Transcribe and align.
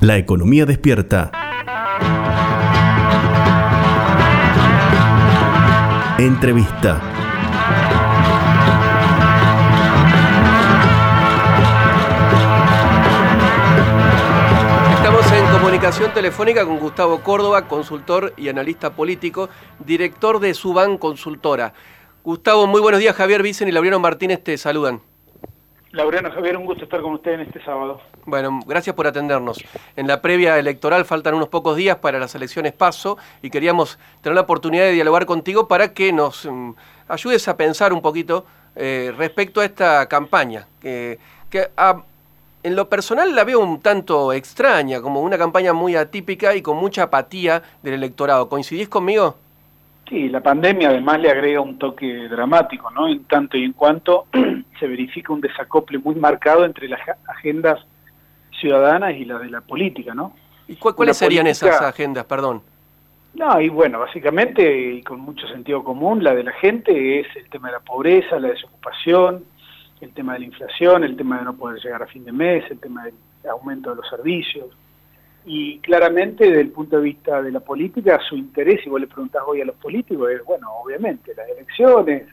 La 0.00 0.16
economía 0.16 0.64
despierta. 0.64 1.32
Entrevista. 6.20 7.02
Estamos 14.94 15.32
en 15.32 15.46
comunicación 15.46 16.14
telefónica 16.14 16.64
con 16.64 16.78
Gustavo 16.78 17.20
Córdoba, 17.24 17.66
consultor 17.66 18.34
y 18.36 18.48
analista 18.48 18.94
político, 18.94 19.48
director 19.84 20.38
de 20.38 20.54
Suban 20.54 20.96
Consultora. 20.98 21.72
Gustavo, 22.22 22.68
muy 22.68 22.80
buenos 22.80 23.00
días. 23.00 23.16
Javier 23.16 23.42
Vicen 23.42 23.66
y 23.66 23.72
Laureano 23.72 23.98
Martínez 23.98 24.44
te 24.44 24.56
saludan. 24.58 25.07
Laureano 25.98 26.30
Javier, 26.30 26.56
un 26.56 26.64
gusto 26.64 26.84
estar 26.84 27.02
con 27.02 27.14
usted 27.14 27.32
en 27.32 27.40
este 27.40 27.60
sábado. 27.64 28.00
Bueno, 28.24 28.60
gracias 28.64 28.94
por 28.94 29.08
atendernos. 29.08 29.58
En 29.96 30.06
la 30.06 30.22
previa 30.22 30.56
electoral 30.56 31.04
faltan 31.04 31.34
unos 31.34 31.48
pocos 31.48 31.76
días 31.76 31.96
para 31.96 32.20
las 32.20 32.36
elecciones 32.36 32.72
PASO 32.72 33.18
y 33.42 33.50
queríamos 33.50 33.98
tener 34.22 34.36
la 34.36 34.42
oportunidad 34.42 34.84
de 34.84 34.92
dialogar 34.92 35.26
contigo 35.26 35.66
para 35.66 35.92
que 35.92 36.12
nos 36.12 36.46
mm, 36.46 36.70
ayudes 37.08 37.48
a 37.48 37.56
pensar 37.56 37.92
un 37.92 38.00
poquito 38.00 38.46
eh, 38.76 39.12
respecto 39.18 39.60
a 39.60 39.64
esta 39.64 40.06
campaña, 40.06 40.68
que, 40.80 41.18
en 42.62 42.76
lo 42.76 42.88
personal 42.88 43.34
la 43.34 43.42
veo 43.42 43.58
un 43.58 43.80
tanto 43.80 44.32
extraña, 44.32 45.00
como 45.00 45.20
una 45.20 45.36
campaña 45.36 45.72
muy 45.72 45.96
atípica 45.96 46.54
y 46.54 46.62
con 46.62 46.76
mucha 46.76 47.04
apatía 47.04 47.60
del 47.82 47.94
electorado. 47.94 48.48
¿Coincidís 48.48 48.88
conmigo? 48.88 49.34
Sí, 50.08 50.28
la 50.28 50.40
pandemia 50.40 50.88
además 50.88 51.20
le 51.20 51.30
agrega 51.30 51.60
un 51.60 51.78
toque 51.78 52.28
dramático, 52.28 52.90
¿no? 52.90 53.08
En 53.08 53.24
tanto 53.24 53.58
y 53.58 53.64
en 53.64 53.74
cuanto 53.74 54.26
se 54.80 54.86
verifica 54.86 55.32
un 55.32 55.40
desacople 55.40 55.98
muy 55.98 56.14
marcado 56.14 56.64
entre 56.64 56.88
las 56.88 57.00
agendas 57.26 57.78
ciudadanas 58.58 59.14
y 59.14 59.24
las 59.24 59.40
de 59.40 59.50
la 59.50 59.60
política, 59.60 60.14
¿no? 60.14 60.32
¿Y 60.66 60.76
cuáles 60.76 61.16
serían 61.16 61.46
esas 61.46 61.80
agendas, 61.82 62.24
perdón? 62.24 62.62
No, 63.34 63.60
y 63.60 63.68
bueno, 63.68 64.00
básicamente, 64.00 64.92
y 64.92 65.02
con 65.02 65.20
mucho 65.20 65.46
sentido 65.48 65.84
común, 65.84 66.24
la 66.24 66.34
de 66.34 66.42
la 66.42 66.52
gente 66.52 67.20
es 67.20 67.26
el 67.36 67.48
tema 67.50 67.68
de 67.68 67.74
la 67.74 67.80
pobreza, 67.80 68.40
la 68.40 68.48
desocupación, 68.48 69.44
el 70.00 70.12
tema 70.12 70.34
de 70.34 70.40
la 70.40 70.44
inflación, 70.46 71.04
el 71.04 71.16
tema 71.16 71.38
de 71.38 71.44
no 71.44 71.54
poder 71.54 71.80
llegar 71.82 72.02
a 72.02 72.06
fin 72.06 72.24
de 72.24 72.32
mes, 72.32 72.64
el 72.70 72.80
tema 72.80 73.04
del 73.04 73.14
aumento 73.50 73.90
de 73.90 73.96
los 73.96 74.08
servicios, 74.08 74.66
y 75.50 75.78
claramente 75.78 76.46
desde 76.46 76.60
el 76.60 76.72
punto 76.72 76.98
de 76.98 77.04
vista 77.04 77.40
de 77.40 77.50
la 77.50 77.60
política, 77.60 78.20
su 78.28 78.36
interés, 78.36 78.82
si 78.84 78.90
vos 78.90 79.00
le 79.00 79.06
preguntás 79.06 79.42
hoy 79.46 79.62
a 79.62 79.64
los 79.64 79.76
políticos, 79.76 80.30
es, 80.30 80.44
bueno, 80.44 80.70
obviamente, 80.84 81.32
las 81.34 81.48
elecciones, 81.48 82.28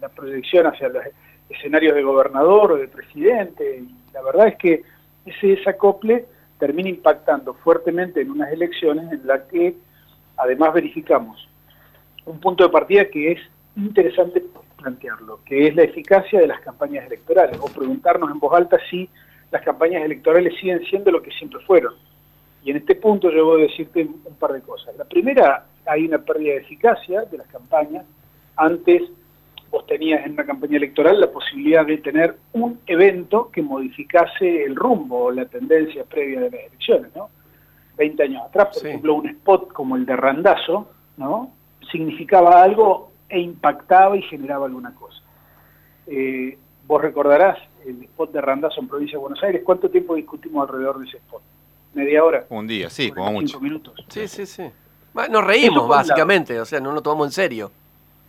la, 0.00 0.08
proyección 0.08 0.68
hacia 0.68 0.88
los 0.88 1.02
escenarios 1.48 1.96
de 1.96 2.04
gobernador 2.04 2.70
o 2.70 2.76
de 2.76 2.86
presidente, 2.86 3.78
y 3.78 4.12
la 4.14 4.22
verdad 4.22 4.46
es 4.46 4.56
que 4.58 4.84
ese 5.26 5.48
desacople 5.48 6.24
termina 6.60 6.88
impactando 6.88 7.54
fuertemente 7.54 8.20
en 8.20 8.30
unas 8.30 8.52
elecciones 8.52 9.10
en 9.10 9.26
las 9.26 9.42
que 9.48 9.74
además 10.36 10.72
verificamos 10.72 11.48
un 12.26 12.38
punto 12.38 12.62
de 12.62 12.70
partida 12.70 13.06
que 13.06 13.32
es 13.32 13.40
interesante 13.74 14.40
plantearlo, 14.76 15.40
que 15.44 15.66
es 15.66 15.74
la 15.74 15.82
eficacia 15.82 16.38
de 16.38 16.46
las 16.46 16.60
campañas 16.60 17.06
electorales, 17.06 17.58
o 17.60 17.66
preguntarnos 17.66 18.30
en 18.30 18.38
voz 18.38 18.54
alta 18.54 18.78
si 18.88 19.10
las 19.50 19.62
campañas 19.62 20.04
electorales 20.04 20.54
siguen 20.60 20.80
siendo 20.84 21.10
lo 21.10 21.20
que 21.20 21.32
siempre 21.32 21.58
fueron 21.66 21.94
y 22.64 22.70
en 22.70 22.76
este 22.76 22.94
punto 22.94 23.30
yo 23.30 23.44
voy 23.44 23.62
a 23.62 23.66
decirte 23.66 24.02
un 24.02 24.34
par 24.38 24.52
de 24.52 24.60
cosas. 24.60 24.96
La 24.96 25.04
primera, 25.04 25.66
hay 25.86 26.06
una 26.06 26.18
pérdida 26.18 26.52
de 26.52 26.60
eficacia 26.60 27.22
de 27.22 27.38
las 27.38 27.48
campañas. 27.48 28.04
Antes 28.56 29.02
vos 29.70 29.84
tenías 29.86 30.24
en 30.24 30.32
una 30.32 30.44
campaña 30.44 30.76
electoral 30.76 31.18
la 31.18 31.30
posibilidad 31.30 31.84
de 31.84 31.98
tener 31.98 32.36
un 32.52 32.78
evento 32.86 33.50
que 33.50 33.62
modificase 33.62 34.64
el 34.64 34.76
rumbo 34.76 35.24
o 35.24 35.30
la 35.30 35.46
tendencia 35.46 36.04
previa 36.04 36.40
de 36.40 36.50
las 36.50 36.60
elecciones, 36.60 37.16
¿no? 37.16 37.30
20 37.96 38.22
años 38.22 38.42
atrás, 38.46 38.68
por 38.78 38.86
ejemplo, 38.86 39.14
un 39.14 39.28
spot 39.28 39.72
como 39.72 39.96
el 39.96 40.06
de 40.06 40.16
Randazo, 40.16 40.88
¿no? 41.16 41.52
Significaba 41.90 42.62
algo 42.62 43.10
e 43.28 43.40
impactaba 43.40 44.16
y 44.16 44.22
generaba 44.22 44.66
alguna 44.66 44.94
cosa. 44.94 45.20
Eh, 46.06 46.56
vos 46.86 47.00
recordarás 47.02 47.58
el 47.86 48.02
spot 48.04 48.32
de 48.32 48.40
Randazo 48.40 48.80
en 48.80 48.88
provincia 48.88 49.16
de 49.16 49.22
Buenos 49.22 49.42
Aires, 49.42 49.62
¿cuánto 49.64 49.90
tiempo 49.90 50.14
discutimos 50.14 50.68
alrededor 50.68 51.00
de 51.00 51.06
ese 51.06 51.16
spot? 51.16 51.42
Media 51.94 52.24
hora. 52.24 52.46
Un 52.48 52.66
día, 52.66 52.90
sí, 52.90 53.10
como 53.10 53.32
mucho. 53.32 53.60
minutos. 53.60 53.94
Sí, 54.08 54.26
sí, 54.28 54.46
sí. 54.46 54.64
Nos 55.30 55.44
reímos, 55.44 55.88
básicamente, 55.88 56.58
o 56.58 56.64
sea, 56.64 56.80
no 56.80 56.92
lo 56.92 57.02
tomamos 57.02 57.28
en 57.28 57.32
serio. 57.32 57.70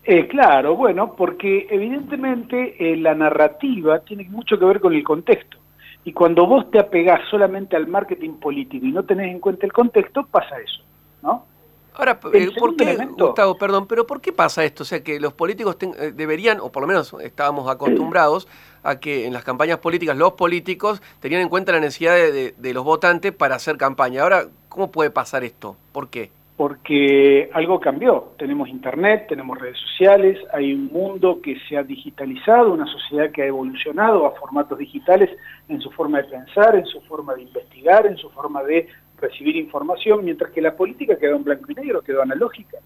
Eh, 0.04 0.28
claro, 0.28 0.76
bueno, 0.76 1.16
porque 1.16 1.68
evidentemente 1.70 2.76
eh, 2.78 2.98
la 2.98 3.16
narrativa 3.16 4.00
tiene 4.00 4.26
mucho 4.30 4.60
que 4.60 4.66
ver 4.66 4.82
con 4.82 4.94
el 4.94 5.04
contexto. 5.04 5.58
Y 6.04 6.12
cuando 6.12 6.46
vos 6.46 6.70
te 6.70 6.80
apegás 6.80 7.22
solamente 7.30 7.78
al 7.78 7.88
marketing 7.88 8.32
político 8.32 8.86
y 8.86 8.92
no 8.92 9.04
tenés 9.04 9.32
en 9.32 9.40
cuenta 9.40 9.66
el 9.66 9.72
contexto, 9.72 10.26
pasa 10.26 10.58
eso, 10.60 10.82
¿no? 11.22 11.46
Ahora, 11.96 12.20
eh, 12.34 12.50
¿por 12.58 12.76
qué, 12.76 12.98
Gustavo, 13.18 13.58
perdón, 13.58 13.88
pero 13.88 14.08
¿por 14.08 14.20
qué 14.20 14.32
pasa 14.32 14.64
esto? 14.64 14.84
O 14.84 14.86
sea, 14.86 15.04
que 15.04 15.20
los 15.20 15.34
políticos 15.34 15.78
deberían, 16.14 16.60
o 16.60 16.72
por 16.72 16.82
lo 16.82 16.88
menos 16.88 17.16
estábamos 17.22 17.70
acostumbrados 17.70 18.48
a 18.84 19.00
que 19.00 19.26
en 19.26 19.34
las 19.34 19.44
campañas 19.44 19.78
políticas 19.80 20.18
los 20.18 20.34
políticos 20.34 21.02
tenían 21.20 21.42
en 21.42 21.50
cuenta 21.50 21.72
la 21.72 21.80
necesidad 21.80 22.16
de, 22.16 22.74
los 22.74 22.84
votantes 22.84 23.32
para 23.32 23.56
hacer 23.56 23.78
campaña. 23.78 24.24
Ahora, 24.24 24.46
¿cómo 24.70 24.92
puede 24.92 25.10
pasar 25.10 25.44
esto? 25.44 25.76
¿Por 25.92 26.10
qué? 26.10 26.32
Porque 26.58 27.50
algo 27.54 27.80
cambió. 27.80 28.34
Tenemos 28.38 28.70
internet, 28.70 29.26
tenemos 29.28 29.58
redes 29.60 29.78
sociales, 29.78 30.38
hay 30.54 30.74
un 30.74 30.88
mundo 30.88 31.40
que 31.42 31.58
se 31.68 31.78
ha 31.78 31.84
digitalizado, 31.84 32.74
una 32.74 32.86
sociedad 32.86 33.32
que 33.32 33.44
ha 33.44 33.48
evolucionado 33.48 34.26
a 34.26 34.32
formatos 34.32 34.78
digitales 34.78 35.30
en 35.68 35.82
su 35.82 35.90
forma 35.92 36.20
de 36.20 36.26
pensar, 36.26 36.76
en 36.76 36.86
su 36.86 37.02
forma 37.02 37.34
de 37.36 37.44
investigar, 37.44 38.06
en 38.06 38.18
su 38.18 38.30
forma 38.30 38.64
de 38.64 38.88
recibir 39.20 39.56
información, 39.56 40.24
mientras 40.24 40.52
que 40.52 40.62
la 40.62 40.76
política 40.76 41.18
quedó 41.18 41.36
en 41.36 41.44
blanco 41.44 41.72
y 41.72 41.76
negro, 41.76 42.02
quedó 42.02 42.22
analógica. 42.22 42.78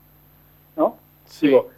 ¿no? 0.76 0.98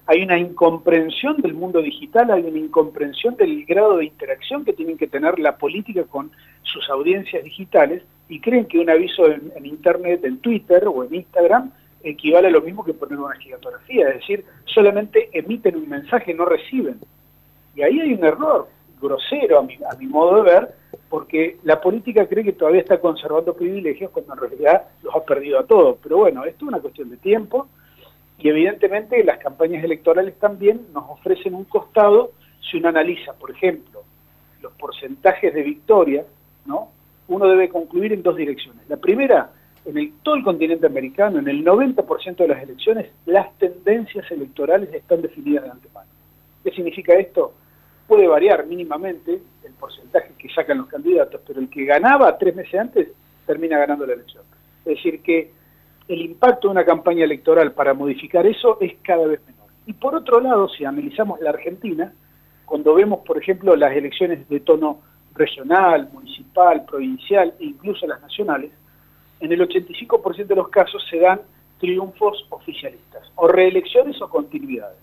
hay 0.06 0.22
una 0.22 0.38
incomprensión 0.38 1.42
del 1.42 1.54
mundo 1.54 1.82
digital, 1.82 2.32
hay 2.32 2.44
una 2.44 2.59
incomprensión 2.59 3.36
del 3.36 3.66
grado 3.66 3.98
de 3.98 4.06
interacción 4.06 4.64
que 4.64 4.74
tienen 4.74 4.98
que 4.98 5.08
tener 5.08 5.40
la 5.40 5.58
política 5.58 6.04
con 6.04 6.32
sus 6.64 6.90
audiencias 6.90 7.44
digitales 7.44 8.04
y 8.28 8.40
creen 8.40 8.66
que 8.66 8.80
un 8.80 8.90
aviso 8.90 9.26
en, 9.28 9.66
Internet, 9.66 10.24
en 10.24 10.38
Twitter 10.38 10.84
o 10.88 11.04
en 11.04 11.16
Instagram 11.16 11.72
equivale 12.04 12.48
a 12.48 12.52
lo 12.52 12.62
mismo 12.62 12.86
que 12.86 12.94
poner 12.94 13.20
una 13.20 13.36
gigantografía, 13.36 14.09
es 14.09 14.16
decir, 14.16 14.46
solamente 14.66 15.30
emiten 15.34 15.76
un 15.76 15.90
mensaje, 15.90 16.34
no 16.34 16.46
reciben. 16.46 17.00
Y 17.76 17.82
ahí 17.82 18.00
hay 18.00 18.14
un 18.14 18.24
error 18.24 18.68
grosero 19.02 19.60
a 19.60 19.64
mi, 19.64 19.76
a 19.76 19.96
mi 19.98 20.08
modo 20.08 20.44
de 20.44 20.52
ver, 20.52 20.76
porque 21.10 21.58
la 21.64 21.82
política 21.82 22.28
cree 22.28 22.44
que 22.44 22.54
todavía 22.54 22.82
está 22.82 23.00
conservando 23.00 23.56
privilegios 23.56 24.12
cuando 24.12 24.34
en 24.34 24.40
realidad 24.40 24.84
los 25.04 25.16
ha 25.16 25.24
perdido 25.24 25.60
a 25.60 25.66
todos. 25.66 25.98
Pero 26.02 26.18
bueno, 26.18 26.46
esto 26.46 26.66
es 26.66 26.70
una 26.70 26.80
cuestión 26.80 27.09
de 27.09 27.18
tiempo 27.18 27.68
y 28.38 28.50
evidentemente 28.50 29.24
las 29.24 29.40
campañas 29.40 29.84
electorales 29.84 30.38
también 30.40 30.88
nos 30.94 31.09
ofrecen 31.09 31.54
un 31.54 31.66
costado 31.66 32.32
si 32.70 32.78
uno 32.78 32.90
analiza, 32.90 33.34
por 33.34 33.52
ejemplo, 33.52 34.04
los 34.62 34.72
porcentajes 34.74 35.54
de 35.54 35.64
victoria, 35.64 36.26
¿no? 36.66 36.90
uno 37.28 37.48
debe 37.48 37.70
concluir 37.70 38.14
en 38.14 38.24
dos 38.24 38.36
direcciones. 38.36 38.88
La 38.90 38.98
primera, 38.98 39.52
en 39.86 39.98
el, 39.98 40.14
todo 40.24 40.36
el 40.36 40.44
continente 40.44 40.86
americano, 40.86 41.40
en 41.40 41.48
el 41.48 41.64
90% 41.64 42.36
de 42.36 42.48
las 42.48 42.64
elecciones, 42.64 43.12
las 43.26 43.56
tendencias 43.58 44.30
electorales 44.32 44.94
están 44.94 45.22
definidas 45.22 45.64
de 45.66 45.72
antemano. 45.72 46.09
¿Qué 46.64 46.72
significa 46.72 47.14
esto? 47.14 47.54
Puede 48.09 48.28
variar 48.28 48.66
mínimamente 48.66 49.40
el 49.64 49.74
porcentaje 49.74 50.34
que 50.40 50.50
sacan 50.50 50.80
los 50.80 50.88
candidatos, 50.88 51.42
pero 51.46 51.59
el 51.59 51.70
que 51.70 51.86
ganaba 51.86 52.36
tres 52.40 52.56
meses 52.56 52.80
antes 52.80 53.08
termina 53.46 53.78
ganando 53.78 54.03
la 54.08 54.14
elección. 54.14 54.42
Es 54.84 54.96
decir, 54.96 55.22
que 55.22 55.52
el 56.08 56.22
impacto 56.22 56.68
de 56.68 56.72
una 56.72 56.86
campaña 56.86 57.24
electoral 57.24 57.72
para 57.74 57.94
modificar 57.94 58.47
eso 58.47 58.80
es 58.81 58.96
cada 59.03 59.28
vez 59.28 59.40
menor. 59.46 59.68
Y 59.86 59.94
por 59.94 60.16
otro 60.16 60.40
lado, 60.40 60.68
si 60.70 60.86
analizamos 60.86 61.40
la 61.40 61.52
Argentina, 61.52 62.12
cuando 62.66 62.96
vemos, 62.96 63.20
por 63.20 63.38
ejemplo, 63.38 63.75
las 63.75 63.96
elecciones 63.96 64.50
de 64.50 64.59
tono 64.62 65.02
regional, 65.36 66.09
municipal, 66.12 66.86
provincial 66.86 67.53
e 67.59 67.66
incluso 67.66 68.08
las 68.08 68.20
nacionales, 68.22 68.72
en 69.40 69.52
el 69.52 69.62
85% 69.62 70.47
de 70.47 70.56
los 70.56 70.70
casos 70.70 71.06
se 71.11 71.20
dan 71.20 71.41
triunfos 71.79 72.44
oficialistas, 72.50 73.32
o 73.35 73.47
reelecciones 73.47 74.20
o 74.20 74.28
continuidades. 74.28 74.97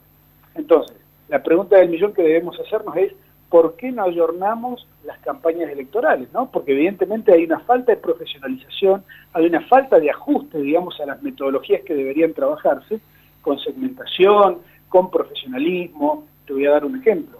Entonces, 0.55 0.97
la 1.29 1.43
pregunta 1.43 1.77
del 1.77 1.89
millón 1.89 2.13
que 2.13 2.23
debemos 2.23 2.59
hacernos 2.59 2.95
es, 2.95 3.13
¿por 3.49 3.75
qué 3.75 3.91
no 3.91 4.03
ayornamos 4.03 4.87
las 5.03 5.17
campañas 5.19 5.69
electorales? 5.71 6.31
¿no? 6.33 6.49
Porque 6.51 6.73
evidentemente 6.73 7.33
hay 7.33 7.43
una 7.45 7.59
falta 7.61 7.93
de 7.93 7.97
profesionalización, 7.97 9.03
hay 9.33 9.45
una 9.45 9.61
falta 9.61 9.99
de 9.99 10.09
ajuste, 10.09 10.59
digamos, 10.59 10.99
a 10.99 11.05
las 11.05 11.21
metodologías 11.21 11.81
que 11.83 11.93
deberían 11.93 12.33
trabajarse, 12.33 12.99
con 13.41 13.59
segmentación, 13.59 14.59
con 14.89 15.09
profesionalismo. 15.09 16.25
Te 16.45 16.53
voy 16.53 16.65
a 16.65 16.71
dar 16.71 16.85
un 16.85 16.99
ejemplo. 16.99 17.39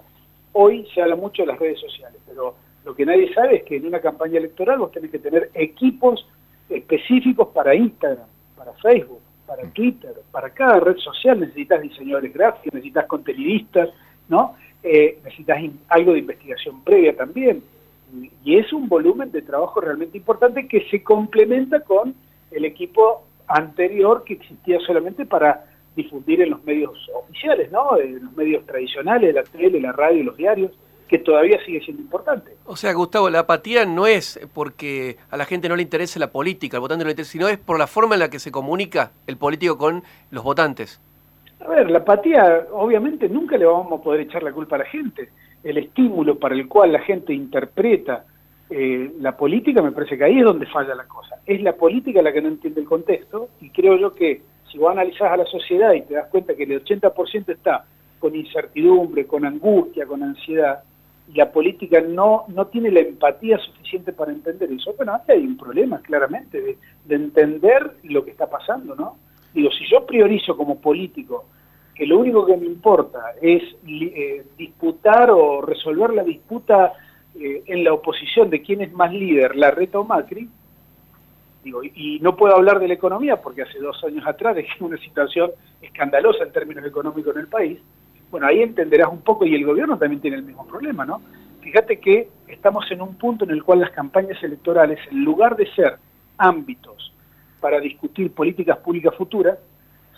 Hoy 0.52 0.86
se 0.94 1.02
habla 1.02 1.16
mucho 1.16 1.42
de 1.42 1.48
las 1.48 1.58
redes 1.58 1.80
sociales, 1.80 2.20
pero 2.26 2.54
lo 2.84 2.94
que 2.94 3.04
nadie 3.04 3.32
sabe 3.34 3.56
es 3.56 3.64
que 3.64 3.76
en 3.76 3.86
una 3.86 4.00
campaña 4.00 4.38
electoral 4.38 4.78
vos 4.78 4.92
tenés 4.92 5.10
que 5.10 5.18
tener 5.18 5.50
equipos 5.54 6.26
específicos 6.68 7.48
para 7.48 7.74
Instagram, 7.74 8.26
para 8.56 8.72
Facebook, 8.74 9.20
para 9.48 9.68
Twitter, 9.70 10.12
para 10.30 10.50
cada 10.50 10.78
red 10.78 10.98
social 10.98 11.40
necesitas 11.40 11.80
diseñadores 11.80 12.32
gráficos, 12.34 12.74
necesitas 12.74 13.06
contenidistas, 13.06 13.88
¿no? 14.28 14.54
Eh, 14.82 15.18
necesitas 15.24 15.58
algo 15.88 16.12
de 16.12 16.18
investigación 16.18 16.84
previa 16.84 17.16
también. 17.16 17.62
Y 18.44 18.58
es 18.58 18.72
un 18.72 18.88
volumen 18.88 19.32
de 19.32 19.42
trabajo 19.42 19.80
realmente 19.80 20.18
importante 20.18 20.68
que 20.68 20.86
se 20.90 21.02
complementa 21.02 21.80
con 21.80 22.14
el 22.50 22.64
equipo 22.64 23.24
anterior 23.46 24.22
que 24.24 24.34
existía 24.34 24.78
solamente 24.80 25.24
para 25.24 25.64
difundir 25.96 26.42
en 26.42 26.50
los 26.50 26.62
medios 26.64 26.96
oficiales, 27.14 27.72
¿no? 27.72 27.98
En 27.98 28.24
los 28.26 28.36
medios 28.36 28.64
tradicionales, 28.66 29.34
la 29.34 29.42
tele, 29.42 29.80
la 29.80 29.92
radio, 29.92 30.24
los 30.24 30.36
diarios, 30.36 30.72
que 31.08 31.18
todavía 31.18 31.58
sigue 31.64 31.80
siendo 31.80 32.02
importante. 32.02 32.52
O 32.66 32.76
sea, 32.76 32.92
Gustavo, 32.92 33.30
la 33.30 33.40
apatía 33.40 33.86
no 33.86 34.06
es 34.06 34.38
porque 34.54 35.16
a 35.30 35.36
la 35.36 35.46
gente 35.46 35.68
no 35.68 35.76
le 35.76 35.82
interese 35.82 36.18
la 36.18 36.30
política, 36.30 36.76
al 36.76 36.82
votante 36.82 37.04
no 37.04 37.08
le 37.08 37.12
interesa, 37.12 37.32
sino 37.32 37.48
es 37.48 37.58
por 37.58 37.78
la 37.78 37.86
forma 37.86 38.14
en 38.14 38.20
la 38.20 38.30
que 38.30 38.38
se 38.38 38.52
comunica 38.52 39.12
el 39.26 39.36
político 39.36 39.78
con 39.78 40.02
los 40.30 40.44
votantes. 40.44 41.00
A 41.60 41.68
ver, 41.68 41.90
la 41.90 41.98
apatía, 41.98 42.66
obviamente, 42.72 43.28
nunca 43.28 43.56
le 43.56 43.64
vamos 43.64 43.98
a 43.98 44.02
poder 44.02 44.20
echar 44.20 44.42
la 44.42 44.52
culpa 44.52 44.76
a 44.76 44.80
la 44.80 44.84
gente. 44.84 45.30
El 45.64 45.78
estímulo 45.78 46.38
para 46.38 46.54
el 46.54 46.68
cual 46.68 46.92
la 46.92 47.00
gente 47.00 47.32
interpreta 47.32 48.24
eh, 48.70 49.12
la 49.20 49.36
política, 49.36 49.80
me 49.80 49.92
parece 49.92 50.18
que 50.18 50.24
ahí 50.24 50.38
es 50.38 50.44
donde 50.44 50.66
falla 50.66 50.94
la 50.94 51.04
cosa. 51.04 51.36
Es 51.46 51.62
la 51.62 51.72
política 51.72 52.22
la 52.22 52.32
que 52.32 52.42
no 52.42 52.48
entiende 52.48 52.80
el 52.80 52.86
contexto 52.86 53.48
y 53.60 53.70
creo 53.70 53.96
yo 53.96 54.14
que 54.14 54.42
si 54.70 54.76
vos 54.76 54.92
analizás 54.92 55.32
a 55.32 55.38
la 55.38 55.46
sociedad 55.46 55.94
y 55.94 56.02
te 56.02 56.14
das 56.14 56.28
cuenta 56.28 56.54
que 56.54 56.64
el 56.64 56.84
80% 56.84 57.48
está 57.48 57.86
con 58.18 58.36
incertidumbre, 58.36 59.26
con 59.26 59.46
angustia, 59.46 60.06
con 60.06 60.22
ansiedad, 60.22 60.82
la 61.34 61.52
política 61.52 62.00
no, 62.00 62.44
no 62.48 62.66
tiene 62.68 62.90
la 62.90 63.00
empatía 63.00 63.58
suficiente 63.58 64.12
para 64.12 64.32
entender 64.32 64.70
eso, 64.72 64.94
bueno, 64.96 65.14
ahí 65.14 65.20
hay 65.36 65.44
un 65.44 65.56
problema 65.56 66.00
claramente 66.00 66.60
de, 66.60 66.78
de 67.04 67.14
entender 67.14 67.96
lo 68.04 68.24
que 68.24 68.30
está 68.30 68.48
pasando, 68.48 68.94
¿no? 68.94 69.16
Digo, 69.52 69.70
si 69.72 69.86
yo 69.90 70.06
priorizo 70.06 70.56
como 70.56 70.80
político 70.80 71.46
que 71.98 72.06
lo 72.06 72.18
único 72.20 72.46
que 72.46 72.56
me 72.56 72.66
importa 72.66 73.34
es 73.42 73.60
eh, 73.86 74.46
disputar 74.56 75.32
o 75.32 75.60
resolver 75.60 76.10
la 76.10 76.22
disputa 76.22 76.92
eh, 77.34 77.64
en 77.66 77.82
la 77.82 77.92
oposición 77.92 78.50
de 78.50 78.62
quién 78.62 78.82
es 78.82 78.92
más 78.92 79.12
líder, 79.12 79.56
la 79.56 79.72
reta 79.72 79.98
o 79.98 80.04
Macri, 80.04 80.48
digo, 81.64 81.82
y, 81.82 82.20
no 82.20 82.36
puedo 82.36 82.54
hablar 82.54 82.78
de 82.78 82.86
la 82.86 82.94
economía 82.94 83.42
porque 83.42 83.62
hace 83.62 83.80
dos 83.80 84.02
años 84.04 84.24
atrás 84.28 84.54
dejé 84.54 84.84
una 84.84 84.96
situación 84.98 85.50
escandalosa 85.82 86.44
en 86.44 86.52
términos 86.52 86.86
económicos 86.86 87.34
en 87.34 87.40
el 87.40 87.48
país, 87.48 87.80
bueno, 88.30 88.46
ahí 88.46 88.62
entenderás 88.62 89.08
un 89.10 89.22
poco 89.22 89.46
y 89.46 89.54
el 89.54 89.64
gobierno 89.64 89.98
también 89.98 90.20
tiene 90.20 90.36
el 90.36 90.42
mismo 90.42 90.66
problema, 90.66 91.04
¿no? 91.04 91.20
Fíjate 91.60 91.98
que 91.98 92.28
estamos 92.46 92.90
en 92.90 93.02
un 93.02 93.14
punto 93.16 93.44
en 93.44 93.50
el 93.50 93.62
cual 93.62 93.80
las 93.80 93.90
campañas 93.90 94.42
electorales, 94.42 94.98
en 95.10 95.24
lugar 95.24 95.56
de 95.56 95.70
ser 95.74 95.98
ámbitos 96.36 97.12
para 97.60 97.80
discutir 97.80 98.32
políticas 98.32 98.78
públicas 98.78 99.14
futuras, 99.16 99.58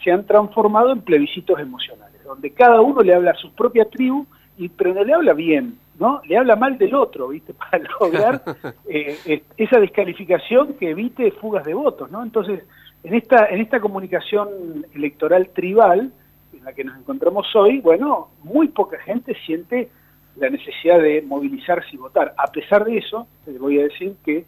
se 0.02 0.10
han 0.10 0.26
transformado 0.26 0.92
en 0.92 1.02
plebiscitos 1.02 1.58
emocionales, 1.58 2.22
donde 2.24 2.52
cada 2.52 2.80
uno 2.80 3.02
le 3.02 3.14
habla 3.14 3.32
a 3.32 3.36
su 3.36 3.52
propia 3.52 3.84
tribu, 3.86 4.26
y, 4.56 4.68
pero 4.68 4.94
no 4.94 5.04
le 5.04 5.14
habla 5.14 5.32
bien, 5.32 5.78
¿no? 5.98 6.20
Le 6.26 6.36
habla 6.36 6.56
mal 6.56 6.76
del 6.78 6.94
otro, 6.94 7.28
¿viste? 7.28 7.54
Para 7.70 7.82
lograr 8.00 8.42
eh, 8.88 9.42
esa 9.56 9.80
descalificación 9.80 10.74
que 10.74 10.90
evite 10.90 11.30
fugas 11.32 11.64
de 11.64 11.74
votos, 11.74 12.10
¿no? 12.10 12.22
Entonces, 12.22 12.64
en 13.02 13.14
esta, 13.14 13.46
en 13.46 13.60
esta 13.60 13.80
comunicación 13.80 14.86
electoral 14.94 15.48
tribal, 15.50 16.12
en 16.60 16.64
la 16.66 16.72
que 16.72 16.84
nos 16.84 16.96
encontramos 16.98 17.46
hoy, 17.56 17.80
bueno, 17.80 18.28
muy 18.44 18.68
poca 18.68 18.98
gente 19.00 19.34
siente 19.46 19.90
la 20.36 20.48
necesidad 20.48 21.00
de 21.00 21.22
movilizarse 21.22 21.88
y 21.92 21.96
votar. 21.96 22.34
A 22.36 22.46
pesar 22.46 22.84
de 22.84 22.98
eso, 22.98 23.26
les 23.46 23.58
voy 23.58 23.80
a 23.80 23.84
decir 23.84 24.14
que 24.24 24.44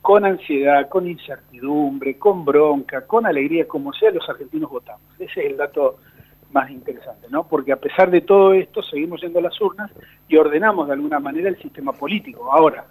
con 0.00 0.24
ansiedad, 0.24 0.88
con 0.88 1.08
incertidumbre, 1.08 2.16
con 2.16 2.44
bronca, 2.44 3.06
con 3.06 3.26
alegría, 3.26 3.66
como 3.66 3.92
sea, 3.92 4.12
los 4.12 4.28
argentinos 4.28 4.70
votamos. 4.70 5.02
Ese 5.18 5.40
es 5.40 5.50
el 5.50 5.56
dato 5.56 5.98
más 6.52 6.70
interesante, 6.70 7.26
¿no? 7.28 7.46
Porque 7.48 7.72
a 7.72 7.76
pesar 7.76 8.10
de 8.10 8.20
todo 8.20 8.54
esto, 8.54 8.82
seguimos 8.82 9.20
yendo 9.20 9.40
a 9.40 9.42
las 9.42 9.60
urnas 9.60 9.90
y 10.28 10.36
ordenamos 10.36 10.86
de 10.86 10.94
alguna 10.94 11.18
manera 11.18 11.48
el 11.48 11.60
sistema 11.60 11.92
político. 11.92 12.52
Ahora, 12.52 12.86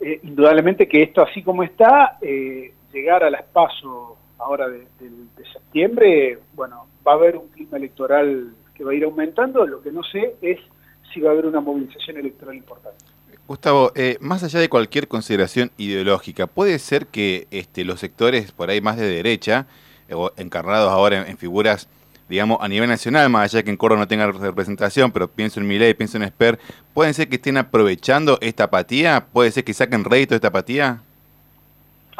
eh, 0.00 0.20
indudablemente 0.22 0.88
que 0.88 1.02
esto 1.02 1.20
así 1.20 1.42
como 1.42 1.64
está, 1.64 2.18
eh, 2.22 2.72
llegar 2.92 3.24
a 3.24 3.30
las 3.30 3.42
pasos 3.42 4.16
ahora 4.38 4.68
de, 4.68 4.86
de, 5.00 5.44
septiembre, 5.52 6.38
bueno, 6.54 6.86
va 7.06 7.12
a 7.12 7.14
haber 7.14 7.36
un 7.36 7.48
clima 7.48 7.76
electoral 7.76 8.52
que 8.74 8.84
va 8.84 8.92
a 8.92 8.94
ir 8.94 9.04
aumentando, 9.04 9.66
lo 9.66 9.82
que 9.82 9.92
no 9.92 10.02
sé 10.02 10.36
es 10.42 10.58
si 11.12 11.20
va 11.20 11.30
a 11.30 11.32
haber 11.32 11.46
una 11.46 11.60
movilización 11.60 12.16
electoral 12.18 12.56
importante. 12.56 13.04
Gustavo, 13.46 13.90
eh, 13.96 14.16
más 14.20 14.44
allá 14.44 14.60
de 14.60 14.68
cualquier 14.68 15.08
consideración 15.08 15.72
ideológica, 15.76 16.46
¿puede 16.46 16.78
ser 16.78 17.08
que 17.08 17.48
este, 17.50 17.84
los 17.84 17.98
sectores 17.98 18.52
por 18.52 18.70
ahí 18.70 18.80
más 18.80 18.96
de 18.96 19.08
derecha, 19.08 19.66
eh, 20.08 20.14
encarnados 20.36 20.90
ahora 20.92 21.28
en, 21.28 21.36
figuras, 21.36 21.88
digamos, 22.28 22.58
a 22.60 22.68
nivel 22.68 22.88
nacional, 22.88 23.28
más 23.28 23.52
allá 23.52 23.64
que 23.64 23.70
en 23.70 23.76
Córdoba 23.76 24.02
no 24.02 24.08
tenga 24.08 24.30
representación, 24.30 25.10
pero 25.10 25.26
pienso 25.26 25.58
en 25.58 25.66
Milei, 25.66 25.94
pienso 25.94 26.16
en 26.16 26.22
Esper, 26.22 26.60
¿pueden 26.94 27.12
ser 27.12 27.28
que 27.28 27.36
estén 27.36 27.56
aprovechando 27.56 28.38
esta 28.40 28.64
apatía? 28.64 29.26
¿Puede 29.32 29.50
ser 29.50 29.64
que 29.64 29.74
saquen 29.74 30.04
rédito 30.04 30.30
de 30.30 30.36
esta 30.36 30.48
apatía? 30.48 31.02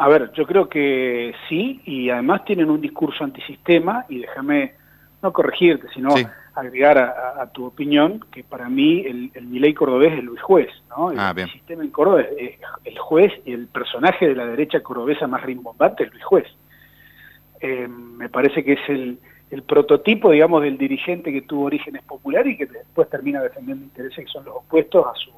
A 0.01 0.07
ver, 0.07 0.31
yo 0.31 0.47
creo 0.47 0.67
que 0.67 1.31
sí, 1.47 1.79
y 1.85 2.09
además 2.09 2.43
tienen 2.43 2.71
un 2.71 2.81
discurso 2.81 3.23
antisistema, 3.23 4.03
y 4.09 4.17
déjame 4.17 4.73
no 5.21 5.31
corregirte, 5.31 5.89
sino 5.93 6.09
agregar 6.55 6.97
a, 6.97 7.47
tu 7.51 7.65
opinión 7.65 8.19
que 8.31 8.43
para 8.43 8.67
mí 8.67 9.01
el, 9.05 9.29
el 9.35 9.45
Milei 9.45 9.75
cordobés 9.75 10.13
es 10.13 10.23
Luis 10.23 10.41
Juez, 10.41 10.69
¿no? 10.89 11.11
El, 11.11 11.19
ah, 11.19 11.35
sistema 11.53 11.83
en 11.83 11.91
Córdoba 11.91 12.21
es, 12.21 12.57
el 12.83 12.97
juez 12.97 13.31
y 13.45 13.53
el 13.53 13.67
personaje 13.67 14.27
de 14.27 14.33
la 14.33 14.47
derecha 14.47 14.81
cordobesa 14.81 15.27
más 15.27 15.43
rimbombante 15.43 16.05
es 16.05 16.11
Luis 16.11 16.25
Juez. 16.25 16.47
Eh, 17.59 17.87
me 17.87 18.27
parece 18.27 18.63
que 18.63 18.73
es 18.73 18.89
el, 18.89 19.19
el 19.51 19.61
prototipo, 19.61 20.31
digamos, 20.31 20.63
del 20.63 20.79
dirigente 20.79 21.31
que 21.31 21.43
tuvo 21.43 21.65
orígenes 21.65 22.01
populares 22.05 22.55
y 22.55 22.57
que 22.57 22.65
después 22.65 23.07
termina 23.07 23.39
defendiendo 23.39 23.83
intereses 23.85 24.25
que 24.25 24.31
son 24.31 24.45
los 24.45 24.55
opuestos 24.55 25.05
a 25.05 25.13
su, 25.13 25.29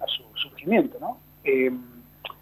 a 0.00 0.06
su 0.08 0.24
surgimiento, 0.34 0.98
¿no? 0.98 1.18
Eh, 1.44 1.70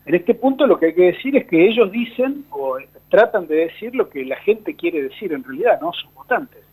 en 0.08 0.14
este 0.14 0.34
punto 0.34 0.66
lo 0.66 0.78
que 0.78 0.86
hay 0.86 0.94
que 0.94 1.12
decir 1.12 1.36
es 1.36 1.46
que 1.46 1.68
ellos 1.68 1.92
dicen 1.92 2.46
o 2.48 2.78
tratan 3.10 3.46
de 3.46 3.56
decir 3.56 3.94
lo 3.94 4.08
que 4.08 4.24
la 4.24 4.36
gente 4.36 4.74
quiere 4.74 5.02
decir 5.02 5.34
en 5.34 5.44
realidad, 5.44 5.78
¿no? 5.82 5.92
Sus 5.92 6.12
votantes. 6.14 6.64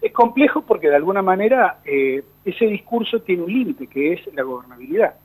Es 0.00 0.10
complejo 0.12 0.62
porque 0.62 0.88
de 0.88 0.96
alguna 0.96 1.20
manera 1.20 1.80
eh, 1.84 2.24
ese 2.46 2.64
discurso 2.66 3.20
tiene 3.20 3.42
un 3.42 3.52
límite, 3.52 3.86
que 3.86 4.14
es 4.14 4.34
la 4.34 4.42
gobernabilidad. 4.42 5.16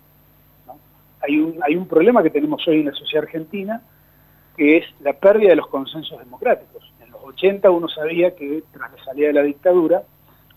Hay, 1.22 1.40
un, 1.40 1.58
hay 1.64 1.78
un 1.78 1.88
problema 1.88 2.22
que 2.22 2.32
tenemos 2.32 2.68
hoy 2.68 2.82
en 2.82 2.88
la 2.88 2.94
sociedad 2.94 3.24
argentina, 3.24 3.82
que 4.58 4.78
es 4.78 4.86
la 5.00 5.14
pérdida 5.14 5.52
de 5.52 5.56
los 5.56 5.68
consensos 5.68 6.20
democráticos. 6.20 6.84
En 7.02 7.12
los 7.12 7.24
80 7.24 7.72
uno 7.72 7.88
sabía 7.88 8.36
que 8.36 8.62
tras 8.74 8.92
la 8.92 9.06
salida 9.06 9.28
de 9.28 9.34
la 9.34 9.44
dictadura, 9.44 10.04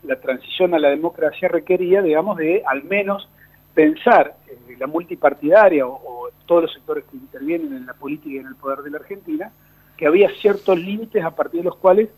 la 0.03 0.19
transición 0.19 0.73
a 0.73 0.79
la 0.79 0.89
democracia 0.89 1.47
requería, 1.47 2.01
digamos, 2.01 2.35
de 2.35 2.63
al 2.65 2.83
menos 2.83 3.29
pensar 3.75 4.35
en 4.47 4.79
la 4.79 4.87
multipartidaria 4.87 5.85
o, 5.85 6.29
todos 6.47 6.63
los 6.63 6.73
sectores 6.73 7.03
que 7.05 7.17
intervienen 7.17 7.73
en 7.73 7.87
la 7.87 7.95
política 7.95 8.35
y 8.35 8.37
en 8.37 8.45
el 8.45 8.55
poder 8.55 8.79
de 8.79 8.91
la 8.91 8.97
Argentina, 8.97 9.51
que 9.97 10.05
había 10.05 10.29
ciertos 10.41 10.77
límites 10.77 11.23
a 11.23 11.31
partir 11.31 11.61
de 11.61 11.65
los 11.65 11.77
cuales 11.77 12.09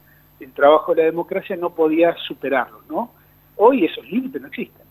el 0.41 0.51
trabajo 0.51 0.93
de 0.93 1.03
la 1.03 1.05
democracia 1.05 1.55
no 1.55 1.69
podía 1.69 2.13
superarlo, 2.27 2.81
¿no? 2.89 3.11
Hoy 3.55 3.85
esos 3.85 4.05
límites 4.11 4.41
no 4.41 4.49
existen. 4.49 4.85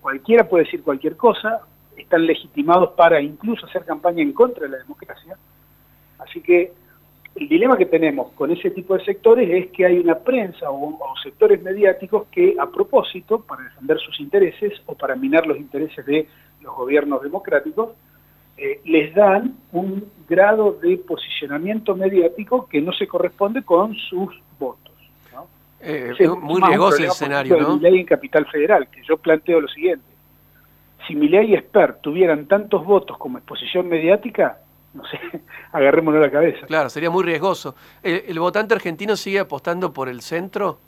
Cualquiera 0.00 0.48
puede 0.48 0.64
decir 0.64 0.84
cualquier 0.84 1.16
cosa, 1.16 1.62
están 1.96 2.24
legitimados 2.24 2.90
para 2.90 3.20
incluso 3.20 3.66
hacer 3.66 3.84
campaña 3.84 4.22
en 4.22 4.32
contra 4.32 4.62
de 4.62 4.68
la 4.68 4.78
democracia. 4.78 5.36
Así 6.20 6.40
que 6.40 6.72
el 7.38 7.48
dilema 7.48 7.76
que 7.76 7.86
tenemos 7.86 8.32
con 8.32 8.50
ese 8.50 8.70
tipo 8.70 8.96
de 8.96 9.04
sectores 9.04 9.48
es 9.50 9.70
que 9.70 9.86
hay 9.86 9.98
una 9.98 10.18
prensa 10.18 10.70
o, 10.70 10.88
o, 10.88 11.14
sectores 11.22 11.62
mediáticos 11.62 12.26
que 12.32 12.56
a 12.58 12.66
propósito, 12.66 13.40
para 13.40 13.62
defender 13.62 13.98
sus 14.00 14.18
intereses 14.20 14.72
o 14.86 14.94
para 14.94 15.14
minar 15.14 15.46
los 15.46 15.56
intereses 15.56 16.04
de 16.04 16.26
los 16.60 16.74
gobiernos 16.74 17.22
democráticos, 17.22 17.90
eh, 18.56 18.80
les 18.86 19.14
dan 19.14 19.54
un 19.70 20.10
grado 20.28 20.72
de 20.82 20.98
posicionamiento 20.98 21.94
mediático 21.94 22.66
que 22.66 22.80
no 22.80 22.92
se 22.92 23.06
corresponde 23.06 23.62
con 23.62 23.94
sus 23.94 24.34
votos. 24.58 24.94
¿no? 25.32 25.46
Eh, 25.80 26.12
es 26.18 26.30
muy 26.30 26.60
riesgoso 26.60 26.98
el 26.98 27.04
escenario, 27.04 27.56
¿no? 27.60 27.78
De 27.78 27.88
ley 27.88 28.00
en 28.00 28.06
Capital 28.06 28.46
Federal, 28.46 28.88
que 28.88 29.00
yo 29.08 29.16
planteo 29.16 29.60
lo 29.60 29.68
siguiente. 29.68 30.04
Si 31.06 31.14
Milei 31.14 31.52
y 31.52 31.54
Esper 31.54 31.98
tuvieran 32.00 32.46
tantos 32.46 32.84
votos 32.84 33.16
como 33.16 33.38
exposición 33.38 33.88
mediática, 33.88 34.58
no 34.94 35.02
sé, 35.06 35.18
agarrémonos 35.72 36.20
la 36.20 36.30
cabeza. 36.30 36.66
Claro, 36.66 36.88
sería 36.88 37.10
muy 37.10 37.24
riesgoso. 37.24 37.74
¿El, 38.02 38.38
votante 38.38 38.74
argentino 38.74 39.16
sigue 39.16 39.40
apostando 39.40 39.92
por 39.92 40.08
el 40.08 40.20
centro? 40.20 40.78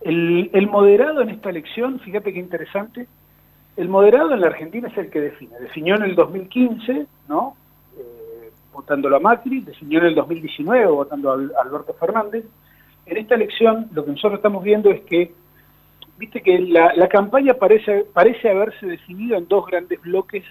El, 0.00 0.50
el 0.52 0.66
moderado 0.68 1.20
en 1.20 1.30
esta 1.30 1.50
elección, 1.50 2.00
fíjate 2.00 2.32
qué 2.32 2.38
interesante, 2.38 3.06
el 3.76 3.88
moderado 3.88 4.34
en 4.34 4.40
la 4.40 4.48
Argentina 4.48 4.88
es 4.88 4.98
el 4.98 5.10
que 5.10 5.20
define. 5.20 5.58
Definió 5.58 5.94
en 5.96 6.02
el 6.02 6.14
2015, 6.14 7.06
¿no? 7.28 7.56
Eh, 7.96 8.50
votándolo 8.72 9.16
a 9.16 9.20
Macri, 9.20 9.60
definió 9.60 10.00
en 10.00 10.06
el 10.06 10.14
2019 10.14 10.86
votando 10.86 11.30
a 11.32 11.62
Alberto 11.62 11.94
Fernández. 11.94 12.44
En 13.06 13.16
esta 13.16 13.36
elección 13.36 13.88
lo 13.92 14.04
que 14.04 14.10
nosotros 14.12 14.38
estamos 14.38 14.62
viendo 14.62 14.90
es 14.90 15.00
que, 15.02 15.32
viste 16.18 16.42
que 16.42 16.58
la, 16.58 17.08
campaña 17.08 17.54
parece, 17.54 18.04
parece 18.12 18.50
haberse 18.50 18.86
definido 18.86 19.38
en 19.38 19.48
dos 19.48 19.66
grandes 19.66 20.00
bloques 20.02 20.44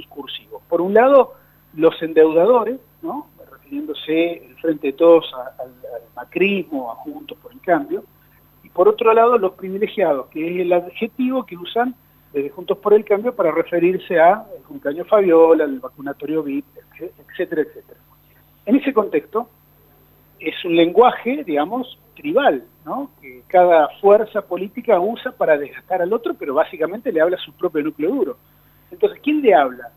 discursivos. 0.00 0.62
Por 0.68 0.80
un 0.80 0.94
lado, 0.94 1.34
los 1.74 2.00
endeudadores, 2.02 2.80
¿no? 3.02 3.26
refiriéndose 3.50 4.44
el 4.44 4.56
frente 4.56 4.88
de 4.88 4.92
todos 4.94 5.24
al, 5.34 5.72
macrismo, 6.16 6.90
a 6.90 6.96
Juntos 6.96 7.38
por 7.40 7.52
el 7.52 7.60
Cambio, 7.60 8.04
por 8.72 8.88
otro 8.88 9.12
lado 9.12 9.36
los 9.36 9.52
privilegiados, 9.52 10.26
que 10.28 10.46
es 10.46 10.60
el 10.60 10.72
adjetivo 10.72 11.44
que 11.44 11.56
usan 11.56 11.94
desde 12.32 12.50
Juntos 12.50 12.78
por 12.78 12.94
el 12.94 13.04
Cambio 13.04 13.34
para 13.34 13.50
referirse 13.50 14.18
a 14.18 14.46
el 14.56 14.62
cumpleaños 14.62 15.08
Fabiola, 15.08 15.64
el 15.64 15.80
vacunatorio 15.80 16.42
VIP, 16.42 16.66
etcétera, 17.28 17.62
etcétera. 17.62 18.00
En 18.66 18.76
ese 18.76 18.92
contexto, 18.92 19.48
es 20.38 20.64
un 20.64 20.76
lenguaje, 20.76 21.42
digamos, 21.44 21.98
tribal, 22.14 22.64
¿no? 22.84 23.10
que 23.20 23.42
cada 23.48 23.88
fuerza 24.00 24.42
política 24.42 25.00
usa 25.00 25.32
para 25.32 25.58
desgastar 25.58 26.02
al 26.02 26.12
otro, 26.12 26.34
pero 26.34 26.54
básicamente 26.54 27.12
le 27.12 27.20
habla 27.20 27.36
a 27.36 27.44
su 27.44 27.52
propio 27.52 27.82
núcleo 27.82 28.10
duro. 28.10 28.36
Entonces, 28.90 29.20
¿quién 29.22 29.40
le 29.42 29.54
habla 29.54 29.90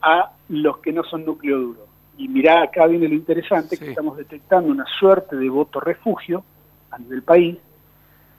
a 0.00 0.32
los 0.48 0.78
que 0.78 0.92
no 0.92 1.02
son 1.04 1.24
núcleo 1.24 1.58
duro? 1.58 1.86
Y 2.16 2.28
mirá, 2.28 2.62
acá 2.62 2.86
viene 2.86 3.08
lo 3.08 3.14
interesante, 3.14 3.76
que 3.76 3.90
estamos 3.90 4.16
detectando 4.16 4.70
una 4.70 4.84
suerte 4.98 5.36
de 5.36 5.48
voto 5.48 5.78
refugio 5.78 6.44
a 6.90 6.98
nivel 6.98 7.22
país, 7.22 7.56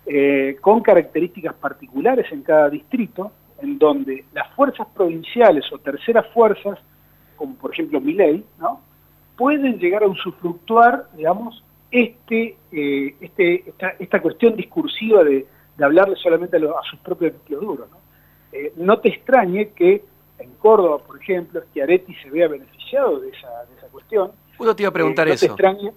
eh, 0.06 0.58
con 0.60 0.82
características 0.82 1.56
particulares 1.56 2.26
en 2.32 2.42
cada 2.42 2.70
distrito, 2.70 3.32
en 3.62 3.78
donde 3.78 4.26
las 4.34 4.50
fuerzas 4.54 4.88
provinciales 4.94 5.66
o 5.72 5.78
terceras 5.78 6.26
fuerzas, 6.34 6.80
como 7.36 7.56
por 7.56 7.72
ejemplo 7.72 8.02
Miley, 8.02 8.44
¿no? 8.58 8.82
pueden 9.38 9.80
llegar 9.80 10.04
a 10.04 10.08
usufructuar, 10.08 11.08
digamos, 11.16 11.64
este, 11.92 12.58
eh, 12.72 13.16
este, 13.22 13.74
esta, 14.00 14.22
cuestión 14.22 14.56
discursiva 14.56 15.24
de, 15.24 15.48
hablarle 15.82 16.18
solamente 16.18 16.58
a, 16.58 16.90
sus 16.90 17.00
propios 17.00 17.34
núcleos 17.34 17.62
duros. 17.62 17.90
¿no? 17.90 17.98
Eh, 18.52 18.74
no 18.78 19.00
te 19.00 19.10
extrañe 19.10 19.70
que 19.70 20.04
en 20.40 20.52
Córdoba, 20.54 21.00
por 21.00 21.22
ejemplo, 21.22 21.62
Schiaretti 21.70 22.14
se 22.16 22.30
vea 22.30 22.48
beneficiado 22.48 23.20
de 23.20 23.30
esa, 23.30 23.48
de 23.70 23.78
esa 23.78 23.88
cuestión. 23.88 24.32
Justo 24.58 24.76
te 24.76 24.84
iba 24.84 24.90
a 24.90 24.94
preguntar 24.94 25.28
no 25.28 25.34
eso. 25.34 25.46
Te 25.46 25.52
extrañe, 25.52 25.92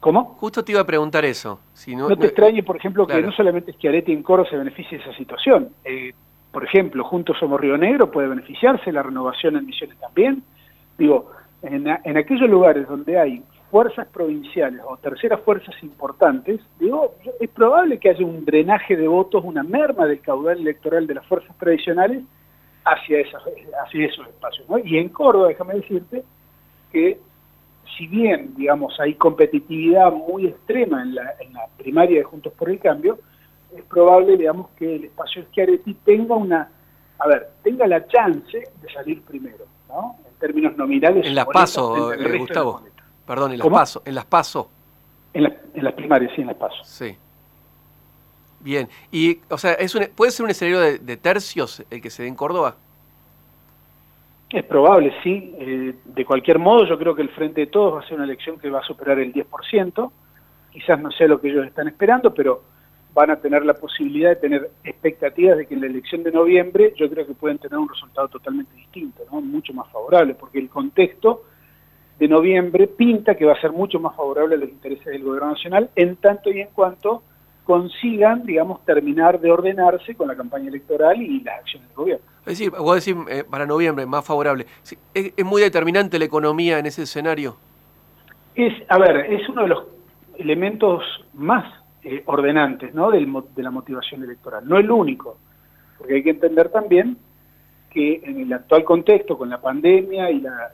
¿Cómo? 0.00 0.36
Justo 0.38 0.64
te 0.64 0.72
iba 0.72 0.80
a 0.80 0.86
preguntar 0.86 1.24
eso. 1.24 1.60
Si 1.72 1.96
no, 1.96 2.08
te 2.16 2.26
extrañe, 2.26 2.62
por 2.62 2.76
ejemplo, 2.76 3.06
que 3.06 3.20
no 3.20 3.32
solamente 3.32 3.72
Schiaretti 3.72 4.12
en 4.12 4.22
Coro 4.22 4.44
se 4.44 4.56
beneficie 4.56 4.98
de 4.98 5.04
esa 5.04 5.16
situación. 5.16 5.70
Eh, 5.84 6.12
por 6.52 6.64
ejemplo, 6.64 7.04
Juntos 7.04 7.36
Somos 7.38 7.60
Río 7.60 7.76
Negro 7.76 8.10
puede 8.10 8.28
beneficiarse, 8.28 8.92
la 8.92 9.02
renovación 9.02 9.56
en 9.56 9.66
Misiones 9.66 9.98
también. 9.98 10.42
Digo, 10.96 11.30
en, 11.62 12.16
aquellos 12.16 12.48
lugares 12.48 12.86
donde 12.88 13.18
hay 13.18 13.42
fuerzas 13.70 14.06
provinciales 14.08 14.80
o 14.86 14.96
terceras 14.96 15.40
fuerzas 15.40 15.74
importantes, 15.82 16.60
digo, 16.78 17.14
es 17.40 17.50
probable 17.50 17.98
que 17.98 18.10
haya 18.10 18.24
un 18.24 18.44
drenaje 18.44 18.96
de 18.96 19.08
votos, 19.08 19.42
una 19.44 19.62
merma 19.62 20.06
del 20.06 20.20
caudal 20.20 20.58
electoral 20.58 21.06
de 21.06 21.14
las 21.14 21.26
fuerzas 21.26 21.56
tradicionales 21.58 22.22
hacia, 22.84 23.18
esas, 23.18 23.42
hacia 23.84 24.06
esos 24.06 24.26
espacios. 24.28 24.66
Y 24.84 24.98
en 24.98 25.08
Córdoba, 25.08 25.48
déjame 25.48 25.74
decirte, 25.74 26.22
que 26.92 27.18
si 27.96 28.06
bien, 28.06 28.54
digamos, 28.56 28.98
hay 29.00 29.14
competitividad 29.14 30.12
muy 30.12 30.46
extrema 30.46 31.02
en 31.02 31.14
la, 31.14 31.34
primaria 31.76 32.18
de 32.18 32.24
Juntos 32.24 32.52
por 32.52 32.70
el 32.70 32.78
Cambio, 32.78 33.18
es 33.76 33.82
probable, 33.84 34.36
digamos, 34.36 34.68
que 34.76 34.96
el 34.96 35.04
espacio 35.04 35.44
Schiaretti 35.46 35.94
tenga 36.04 36.36
una, 36.36 36.70
a 37.18 37.28
ver, 37.28 37.50
tenga 37.62 37.86
la 37.86 38.06
chance 38.06 38.58
de 38.80 38.92
salir 38.92 39.22
primero, 39.22 39.66
¿no? 39.88 40.16
En 40.26 40.34
términos 40.38 40.76
nominales. 40.76 41.26
En 41.26 41.34
las 41.34 41.46
PASO, 41.46 42.12
eh, 42.12 42.38
Gustavo. 42.38 42.82
Perdón, 43.26 43.52
en 43.52 43.58
las 43.58 43.68
PASO. 43.68 44.02
En 44.04 44.14
las 44.14 44.24
PASO. 44.24 44.70
En, 45.34 45.42
las 45.42 45.94
primarias, 45.94 46.32
sí, 46.34 46.40
en 46.40 46.46
las 46.46 46.56
PASO. 46.56 46.84
Sí. 46.84 47.16
Bien. 48.60 48.88
Y, 49.10 49.38
o 49.50 49.58
sea, 49.58 49.72
es 49.74 49.96
¿puede 50.14 50.30
ser 50.30 50.44
un 50.44 50.50
escenario 50.50 50.80
de 50.80 51.16
tercios 51.16 51.84
el 51.90 52.00
que 52.00 52.10
se 52.10 52.22
dé 52.22 52.28
en 52.28 52.34
Córdoba? 52.34 52.76
Es 54.50 54.64
probable, 54.64 55.12
sí. 55.22 55.54
Eh, 55.58 55.94
de 56.04 56.24
cualquier 56.24 56.58
modo, 56.58 56.86
yo 56.86 56.98
creo 56.98 57.14
que 57.14 57.22
el 57.22 57.30
Frente 57.30 57.62
de 57.62 57.66
Todos 57.66 57.94
va 57.94 58.00
a 58.00 58.06
ser 58.06 58.14
una 58.14 58.24
elección 58.24 58.58
que 58.58 58.70
va 58.70 58.78
a 58.78 58.84
superar 58.84 59.18
el 59.18 59.32
10%. 59.32 60.10
Quizás 60.72 61.00
no 61.00 61.10
sea 61.10 61.26
lo 61.26 61.40
que 61.40 61.48
ellos 61.48 61.66
están 61.66 61.88
esperando, 61.88 62.32
pero 62.32 62.62
van 63.12 63.30
a 63.30 63.36
tener 63.36 63.64
la 63.64 63.74
posibilidad 63.74 64.30
de 64.30 64.36
tener 64.36 64.70
expectativas 64.84 65.56
de 65.56 65.66
que 65.66 65.74
en 65.74 65.80
la 65.80 65.86
elección 65.86 66.22
de 66.22 66.30
noviembre 66.30 66.92
yo 66.96 67.08
creo 67.10 67.26
que 67.26 67.34
pueden 67.34 67.58
tener 67.58 67.78
un 67.78 67.88
resultado 67.88 68.28
totalmente 68.28 68.74
distinto, 68.76 69.22
¿no? 69.32 69.40
mucho 69.40 69.72
más 69.72 69.90
favorable, 69.90 70.34
porque 70.34 70.58
el 70.58 70.68
contexto 70.68 71.44
de 72.18 72.28
noviembre 72.28 72.86
pinta 72.86 73.34
que 73.34 73.44
va 73.44 73.52
a 73.52 73.60
ser 73.60 73.72
mucho 73.72 74.00
más 74.00 74.16
favorable 74.16 74.54
a 74.54 74.58
los 74.58 74.68
intereses 74.68 75.04
del 75.04 75.22
gobierno 75.22 75.50
nacional, 75.50 75.90
en 75.94 76.16
tanto 76.16 76.50
y 76.50 76.60
en 76.60 76.68
cuanto 76.68 77.22
consigan, 77.64 78.46
digamos, 78.46 78.84
terminar 78.84 79.40
de 79.40 79.50
ordenarse 79.50 80.14
con 80.14 80.28
la 80.28 80.36
campaña 80.36 80.68
electoral 80.68 81.20
y 81.20 81.40
las 81.40 81.58
acciones 81.58 81.88
del 81.88 81.96
gobierno. 81.96 82.24
Es 82.40 82.58
decir, 82.58 82.70
voy 82.70 82.92
a 82.92 82.94
decir 82.94 83.16
eh, 83.28 83.44
para 83.48 83.66
noviembre, 83.66 84.06
más 84.06 84.24
favorable. 84.24 84.66
¿Es, 85.12 85.44
muy 85.44 85.60
determinante 85.60 86.18
la 86.18 86.24
economía 86.24 86.78
en 86.78 86.86
ese 86.86 87.02
escenario? 87.02 87.56
Es, 88.54 88.72
a 88.88 88.98
ver, 88.98 89.16
es 89.32 89.48
uno 89.48 89.62
de 89.62 89.68
los 89.68 89.84
elementos 90.38 91.02
más 91.34 91.64
eh, 92.04 92.22
ordenantes 92.26 92.94
¿no? 92.94 93.10
de 93.10 93.62
la 93.62 93.70
motivación 93.70 94.22
electoral. 94.22 94.66
No 94.66 94.78
el 94.78 94.90
único, 94.90 95.36
porque 95.98 96.14
hay 96.14 96.22
que 96.22 96.30
entender 96.30 96.68
también 96.68 97.18
que 97.90 98.22
en 98.24 98.40
el 98.40 98.52
actual 98.52 98.84
contexto, 98.84 99.36
con 99.36 99.50
la 99.50 99.60
pandemia 99.60 100.30
y 100.30 100.40
la 100.40 100.70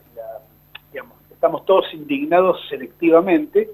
estamos 1.42 1.64
todos 1.66 1.92
indignados 1.92 2.60
selectivamente, 2.68 3.68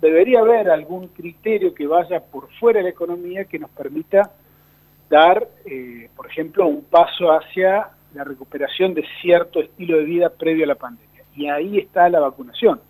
Debería 0.00 0.40
haber 0.40 0.70
algún 0.70 1.08
criterio 1.08 1.74
que 1.74 1.86
vaya 1.86 2.20
por 2.20 2.50
fuera 2.54 2.78
de 2.78 2.84
la 2.84 2.90
economía 2.90 3.44
que 3.44 3.58
nos 3.58 3.68
permita 3.68 4.30
dar, 5.10 5.46
eh, 5.66 6.08
por 6.16 6.26
ejemplo, 6.26 6.66
un 6.66 6.84
paso 6.84 7.30
hacia 7.30 7.90
la 8.14 8.24
recuperación 8.24 8.94
de 8.94 9.04
cierto 9.20 9.60
estilo 9.60 9.98
de 9.98 10.04
vida 10.04 10.30
previo 10.30 10.64
a 10.64 10.68
la 10.68 10.76
pandemia. 10.76 11.24
Y 11.34 11.48
ahí 11.48 11.78
está 11.78 12.08
la 12.08 12.20
vacunación. 12.20 12.80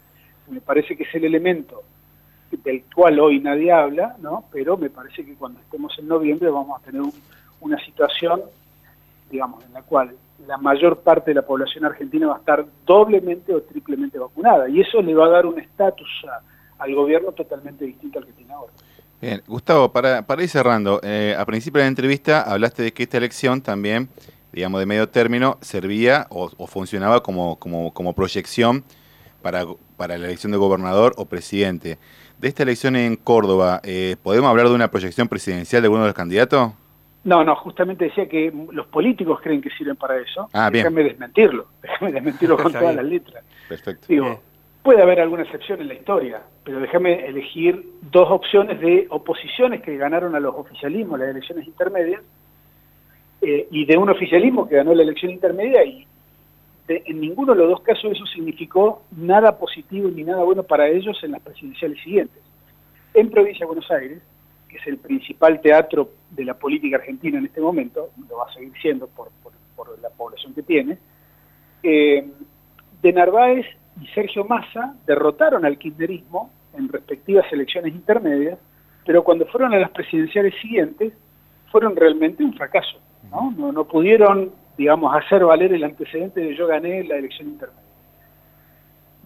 Me 0.49 0.61
parece 0.61 0.97
que 0.97 1.03
es 1.03 1.15
el 1.17 1.25
elemento 1.25 1.83
del 2.63 2.85
cual 2.95 3.19
hoy 3.19 3.41
nadie 3.41 3.73
habla, 3.73 4.15
¿no? 4.21 4.45
pero 4.53 4.77
me 4.77 4.91
parece 4.91 5.25
que 5.25 5.35
cuando 5.35 5.59
estemos 5.59 5.99
en 5.99 6.07
noviembre 6.07 6.49
vamos 6.51 6.81
a 6.81 6.85
tener 6.85 7.03
una 7.61 7.85
situación, 7.85 8.43
digamos, 9.29 9.65
en 9.65 9.73
la 9.73 9.83
cual 9.83 10.15
la 10.47 10.59
mayor 10.59 11.01
parte 11.01 11.31
de 11.31 11.37
la 11.37 11.43
población 11.43 11.85
argentina 11.85 12.27
va 12.29 12.37
a 12.37 12.39
estar 12.39 12.67
doblemente 12.85 13.55
o 13.55 13.63
triplemente 13.63 14.19
vacunada. 14.19 14.69
Y 14.69 14.81
eso 14.81 15.01
le 15.01 15.15
va 15.15 15.27
a 15.27 15.31
dar 15.31 15.47
un 15.47 15.59
estatus 15.59 16.09
al 16.79 16.95
gobierno 16.95 17.33
totalmente 17.33 17.85
distinto 17.85 18.19
al 18.19 18.27
que 18.27 18.33
tiene 18.33 18.53
ahora. 18.53 18.73
Bien, 19.21 19.43
Gustavo, 19.47 19.93
para, 19.93 20.27
para 20.27 20.43
ir 20.43 20.49
cerrando, 20.49 21.01
eh, 21.03 21.35
a 21.39 21.45
principio 21.47 21.79
de 21.79 21.85
la 21.85 21.89
entrevista 21.89 22.43
hablaste 22.43 22.83
de 22.83 22.93
que 22.93 23.05
esta 23.05 23.17
elección 23.17 23.63
también, 23.63 24.11
digamos, 24.53 24.79
de 24.79 24.87
medio 24.87 25.09
término, 25.09 25.57
servía 25.63 26.27
o, 26.29 26.49
funcionaba 26.67 27.23
como, 27.23 27.57
como, 27.59 27.95
como 27.95 28.13
proyección 28.13 28.85
para, 29.41 29.65
para 29.97 30.19
la 30.19 30.27
elección 30.27 30.53
de 30.53 30.59
gobernador 30.59 31.15
o 31.17 31.25
presidente. 31.25 31.99
De 32.39 32.49
esta 32.49 32.63
elección 32.63 32.95
en 32.95 33.17
Córdoba, 33.17 33.81
eh, 33.85 34.17
¿podemos 34.23 34.51
hablar 34.51 34.69
de 34.69 34.75
una 34.75 34.91
proyección 34.91 35.29
presidencial 35.29 35.81
de 35.81 35.87
alguno 35.87 36.03
de 36.03 36.09
los 36.09 36.15
candidatos? 36.15 36.73
No, 37.27 37.45
no, 37.45 37.57
justamente 37.57 38.07
decía 38.07 38.29
que 38.29 38.53
los 38.73 38.87
políticos 38.87 39.41
creen 39.43 39.61
que 39.61 39.71
sirven 39.71 39.97
para 39.97 40.17
eso. 40.19 40.49
Ah, 40.53 40.71
bien. 40.71 40.85
Déjame 40.85 41.05
desmentirlo, 41.05 41.67
déjame 41.83 42.13
desmentirlo 42.13 42.57
con 42.63 42.73
todas 42.73 42.95
las 42.95 43.05
letras. 43.05 43.45
Perfecto. 43.69 44.07
Digo, 44.09 44.41
Puede 44.87 45.03
haber 45.03 45.21
alguna 45.21 45.43
excepción 45.43 45.81
en 45.81 45.89
la 45.89 45.95
historia, 45.95 46.43
pero 46.63 46.79
déjame 46.79 47.27
elegir 47.27 47.85
dos 48.03 48.31
opciones 48.31 48.81
de 48.81 49.09
oposiciones 49.11 49.83
que 49.83 49.97
ganaron 49.97 50.37
a 50.37 50.39
los 50.39 50.55
oficialismos 50.55 51.19
las 51.19 51.31
elecciones 51.31 51.67
intermedias 51.67 52.23
eh, 53.43 53.67
y 53.69 53.85
de 53.85 53.97
un 53.97 54.11
oficialismo 54.11 54.69
que 54.69 54.77
ganó 54.77 54.95
la 54.95 55.03
elección 55.03 55.33
intermedia 55.33 55.85
y 55.85 56.07
en 56.87 57.21
ninguno 57.21 57.55
de 57.55 57.59
los 57.63 57.71
dos 57.71 57.81
casos 57.81 58.13
eso 58.13 58.25
significó 58.27 59.03
nada 59.11 59.59
positivo 59.59 60.09
ni 60.09 60.23
nada 60.23 60.45
bueno 60.45 60.63
para 60.63 60.87
ellos 60.87 61.19
en 61.25 61.33
las 61.33 61.43
presidenciales 61.43 62.01
siguientes. 62.05 62.41
En 63.13 63.29
Provincia 63.29 63.65
de 63.65 63.67
Buenos 63.67 63.91
Aires, 63.91 64.23
es 64.77 64.87
el 64.87 64.99
principal 64.99 65.61
teatro 65.61 66.11
de 66.31 66.45
la 66.45 66.55
política 66.55 66.97
argentina 66.97 67.39
en 67.39 67.47
este 67.47 67.61
momento, 67.61 68.11
lo 68.29 68.39
va 68.39 68.47
a 68.49 68.53
seguir 68.53 68.73
siendo 68.81 69.07
por, 69.09 69.31
la 70.01 70.11
población 70.11 70.55
que 70.55 70.63
tiene, 70.63 70.99
eh, 71.83 72.27
de 73.03 73.13
Narváez 73.13 73.67
y 74.01 74.07
Sergio 74.09 74.45
Massa 74.45 74.95
derrotaron 75.07 75.65
al 75.65 75.79
kirchnerismo 75.79 76.51
en 76.75 76.89
respectivas 76.89 77.47
elecciones 77.53 77.95
intermedias, 77.95 78.59
pero 79.05 79.23
cuando 79.23 79.47
fueron 79.47 79.73
a 79.75 79.79
las 79.79 79.91
presidenciales 79.91 80.55
siguientes 80.61 81.13
fueron 81.71 81.95
realmente 81.97 82.43
un 82.43 82.55
fracaso. 82.55 82.99
No, 83.31 83.73
no, 83.73 83.85
pudieron, 83.85 84.53
digamos, 84.79 85.15
hacer 85.15 85.45
valer 85.45 85.73
el 85.73 85.85
antecedente 85.85 86.41
de 86.41 86.57
yo 86.57 86.67
gané 86.67 87.05
la 87.05 87.17
elección 87.17 87.49
intermedia. 87.49 87.83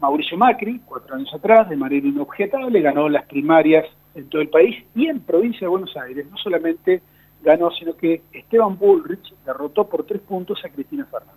Mauricio 0.01 0.39
Macri, 0.39 0.81
cuatro 0.87 1.15
años 1.15 1.33
atrás, 1.35 1.69
de 1.69 1.77
manera 1.77 2.07
inobjetable, 2.07 2.81
ganó 2.81 3.09
las 3.09 3.27
primarias 3.27 3.85
en 4.15 4.29
todo 4.29 4.43
el 4.43 4.49
país 4.49 4.85
y 4.95 5.07
en 5.07 5.21
provincia 5.21 5.61
de 5.61 5.69
Buenos 5.69 5.97
Aires. 5.97 6.27
No 6.31 6.37
solamente 6.37 7.03
ganó, 7.43 7.71
sino 7.71 7.97
que 7.97 8.23
Esteban 8.33 8.79
Bullrich 8.79 9.35
derrotó 9.45 9.89
por 9.89 10.05
tres 10.05 10.21
puntos 10.21 10.63
a 10.65 10.69
Cristina 10.69 11.07
Fernández. 11.07 11.37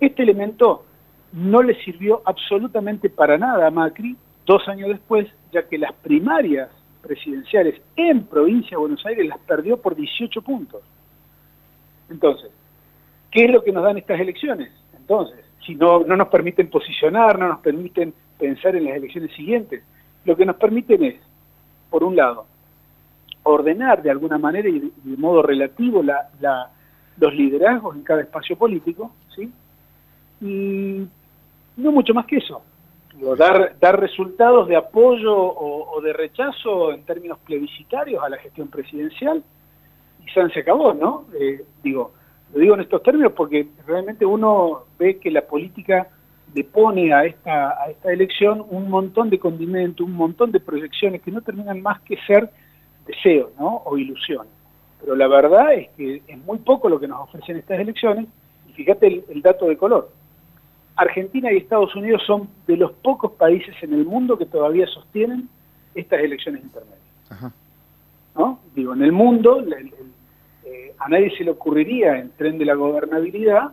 Este 0.00 0.22
elemento 0.22 0.84
no 1.32 1.62
le 1.62 1.74
sirvió 1.84 2.22
absolutamente 2.24 3.08
para 3.08 3.38
nada 3.38 3.66
a 3.66 3.70
Macri 3.70 4.16
dos 4.44 4.66
años 4.68 4.88
después, 4.88 5.28
ya 5.52 5.66
que 5.68 5.78
las 5.78 5.92
primarias 5.94 6.68
presidenciales 7.00 7.80
en 7.96 8.24
provincia 8.26 8.70
de 8.70 8.76
Buenos 8.76 9.04
Aires 9.06 9.26
las 9.26 9.38
perdió 9.38 9.76
por 9.76 9.96
18 9.96 10.42
puntos. 10.42 10.82
Entonces, 12.10 12.50
¿qué 13.30 13.44
es 13.44 13.50
lo 13.50 13.62
que 13.62 13.72
nos 13.72 13.82
dan 13.82 13.98
estas 13.98 14.20
elecciones? 14.20 14.70
Entonces, 14.96 15.44
si 15.66 15.74
no, 15.74 16.00
no 16.00 16.16
nos 16.16 16.28
permiten 16.28 16.68
posicionar, 16.68 17.38
no 17.38 17.48
nos 17.48 17.60
permiten 17.60 18.14
pensar 18.38 18.76
en 18.76 18.84
las 18.84 18.96
elecciones 18.96 19.32
siguientes, 19.34 19.82
lo 20.24 20.36
que 20.36 20.46
nos 20.46 20.56
permiten 20.56 21.02
es, 21.04 21.16
por 21.90 22.04
un 22.04 22.16
lado, 22.16 22.46
ordenar 23.42 24.02
de 24.02 24.10
alguna 24.10 24.38
manera 24.38 24.68
y 24.68 24.78
de, 24.78 25.16
modo 25.16 25.42
relativo 25.42 26.02
los 26.02 27.34
liderazgos 27.34 27.96
en 27.96 28.02
cada 28.02 28.22
espacio 28.22 28.56
político, 28.56 29.12
¿sí? 29.34 29.52
Y 30.40 31.06
no 31.76 31.92
mucho 31.92 32.14
más 32.14 32.26
que 32.26 32.36
eso. 32.36 32.62
dar, 33.36 34.00
resultados 34.00 34.68
de 34.68 34.76
apoyo 34.76 35.34
o, 35.34 36.00
de 36.00 36.12
rechazo 36.12 36.92
en 36.92 37.04
términos 37.04 37.38
plebiscitarios 37.44 38.22
a 38.22 38.28
la 38.28 38.38
gestión 38.38 38.68
presidencial 38.68 39.42
y 40.24 40.30
se 40.30 40.60
acabó, 40.60 40.94
¿no? 40.94 41.24
Eh, 41.38 41.64
digo, 41.82 42.12
lo 42.52 42.60
digo 42.60 42.74
en 42.74 42.80
estos 42.82 43.02
términos 43.02 43.32
porque 43.32 43.68
realmente 43.86 44.24
uno 44.24 44.84
ve 44.98 45.18
que 45.18 45.30
la 45.30 45.42
política 45.42 46.08
le 46.54 46.64
pone 46.64 47.12
a 47.12 47.24
esta, 47.24 47.70
a 47.82 47.90
esta 47.90 48.12
elección 48.12 48.64
un 48.68 48.90
montón 48.90 49.30
de 49.30 49.38
condimentos, 49.38 50.06
un 50.06 50.14
montón 50.14 50.52
de 50.52 50.60
proyecciones 50.60 51.22
que 51.22 51.30
no 51.30 51.40
terminan 51.40 51.80
más 51.80 52.00
que 52.02 52.16
ser 52.26 52.50
deseos 53.06 53.50
¿no? 53.58 53.82
o 53.84 53.96
ilusiones. 53.96 54.52
Pero 55.00 55.16
la 55.16 55.28
verdad 55.28 55.74
es 55.74 55.88
que 55.96 56.22
es 56.26 56.38
muy 56.44 56.58
poco 56.58 56.88
lo 56.88 57.00
que 57.00 57.08
nos 57.08 57.20
ofrecen 57.20 57.56
estas 57.56 57.80
elecciones, 57.80 58.26
y 58.68 58.72
fíjate 58.72 59.24
el, 59.28 59.42
dato 59.42 59.66
de 59.66 59.76
color. 59.76 60.10
Argentina 60.94 61.50
y 61.50 61.56
Estados 61.56 61.94
Unidos 61.96 62.22
son 62.26 62.48
de 62.66 62.76
los 62.76 62.92
pocos 62.92 63.32
países 63.32 63.74
en 63.82 63.94
el 63.94 64.04
mundo 64.04 64.36
que 64.36 64.46
todavía 64.46 64.86
sostienen 64.86 65.48
estas 65.94 66.20
elecciones 66.20 66.62
intermedias. 66.62 67.00
¿No? 68.36 68.60
Digo, 68.74 68.94
en 68.94 69.02
el 69.02 69.12
mundo 69.12 69.62
eh, 70.64 70.94
a 70.98 71.08
nadie 71.08 71.36
se 71.36 71.44
le 71.44 71.50
ocurriría 71.50 72.18
en 72.18 72.30
tren 72.32 72.58
de 72.58 72.64
la 72.64 72.74
gobernabilidad 72.74 73.72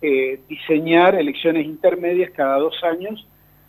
eh, 0.00 0.40
diseñar 0.48 1.14
elecciones 1.14 1.66
intermedias 1.66 2.30
cada 2.30 2.58
dos 2.58 2.74
años 2.84 3.26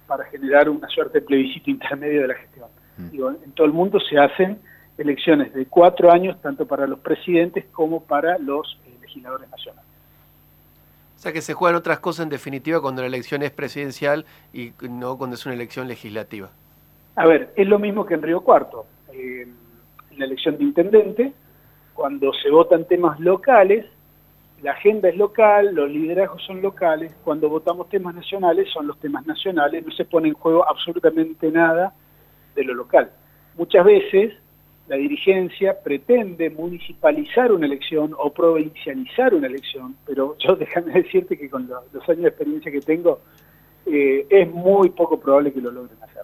para 0.07 0.25
generar 0.25 0.69
una 0.69 0.87
suerte 0.89 1.19
de 1.19 1.25
plebiscito 1.25 1.69
intermedio 1.69 2.21
de 2.21 2.27
la 2.27 2.35
gestión. 2.35 2.67
Mm. 2.97 3.09
Digo, 3.09 3.29
en 3.31 3.51
todo 3.53 3.65
el 3.65 3.73
mundo 3.73 3.99
se 3.99 4.17
hacen 4.17 4.59
elecciones 4.97 5.53
de 5.53 5.65
cuatro 5.65 6.11
años, 6.11 6.39
tanto 6.41 6.67
para 6.67 6.85
los 6.85 6.99
presidentes 6.99 7.65
como 7.71 8.03
para 8.03 8.37
los 8.37 8.79
eh, 8.85 8.97
legisladores 9.01 9.49
nacionales. 9.49 9.89
O 11.15 11.19
sea 11.19 11.33
que 11.33 11.41
se 11.41 11.53
juegan 11.53 11.75
otras 11.75 11.99
cosas 11.99 12.23
en 12.23 12.29
definitiva 12.29 12.81
cuando 12.81 13.01
la 13.01 13.07
elección 13.07 13.41
es 13.43 13.51
presidencial 13.51 14.25
y 14.53 14.71
no 14.89 15.17
cuando 15.17 15.35
es 15.35 15.45
una 15.45 15.55
elección 15.55 15.87
legislativa. 15.87 16.49
A 17.15 17.25
ver, 17.25 17.51
es 17.55 17.67
lo 17.67 17.77
mismo 17.77 18.05
que 18.05 18.13
en 18.13 18.21
Río 18.21 18.41
Cuarto. 18.41 18.85
en 19.11 19.53
la 20.17 20.25
elección 20.25 20.57
de 20.57 20.63
intendente, 20.63 21.33
cuando 21.93 22.31
se 22.33 22.49
votan 22.49 22.85
temas 22.85 23.19
locales, 23.19 23.85
la 24.61 24.71
agenda 24.71 25.09
es 25.09 25.17
local, 25.17 25.73
los 25.73 25.89
liderazgos 25.89 26.43
son 26.43 26.61
locales, 26.61 27.13
cuando 27.23 27.49
votamos 27.49 27.89
temas 27.89 28.15
nacionales 28.15 28.69
son 28.71 28.87
los 28.87 28.99
temas 28.99 29.25
nacionales, 29.25 29.85
no 29.85 29.91
se 29.91 30.05
pone 30.05 30.27
en 30.29 30.33
juego 30.33 30.67
absolutamente 30.67 31.51
nada 31.51 31.93
de 32.55 32.63
lo 32.63 32.73
local. 32.73 33.11
Muchas 33.57 33.85
veces 33.85 34.33
la 34.87 34.95
dirigencia 34.95 35.81
pretende 35.81 36.49
municipalizar 36.49 37.51
una 37.51 37.67
elección 37.67 38.13
o 38.17 38.33
provincializar 38.33 39.33
una 39.33 39.47
elección, 39.47 39.95
pero 40.05 40.35
yo 40.39 40.55
déjame 40.59 40.93
decirte 40.93 41.37
que 41.37 41.49
con 41.49 41.67
los 41.67 42.09
años 42.09 42.23
de 42.23 42.27
experiencia 42.29 42.71
que 42.71 42.81
tengo, 42.81 43.21
eh, 43.85 44.25
es 44.29 44.51
muy 44.51 44.89
poco 44.89 45.19
probable 45.19 45.53
que 45.53 45.61
lo 45.61 45.71
logren 45.71 45.97
hacer. 46.03 46.23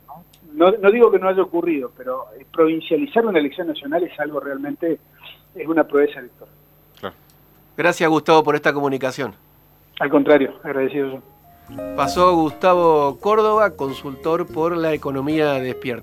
¿no? 0.53 0.71
No, 0.71 0.91
digo 0.91 1.11
que 1.11 1.19
no 1.19 1.27
haya 1.27 1.41
ocurrido, 1.41 1.91
pero 1.95 2.25
eh, 2.39 2.45
provincializar 2.51 3.25
una 3.25 3.39
elección 3.39 3.67
nacional 3.67 4.03
es 4.03 4.19
algo 4.19 4.39
realmente, 4.39 4.99
es 5.53 5.67
una 5.67 5.85
proeza 5.85 6.19
electoral. 6.19 6.53
Gracias 7.77 8.09
Gustavo 8.09 8.43
por 8.43 8.55
esta 8.55 8.73
comunicación. 8.73 9.33
Al 9.99 10.09
contrario, 10.09 10.55
agradecido 10.63 11.21
Pasó 11.95 12.35
Gustavo 12.35 13.17
Córdoba, 13.19 13.71
consultor 13.71 14.45
por 14.45 14.77
la 14.77 14.93
economía 14.93 15.53
despierta. 15.53 15.93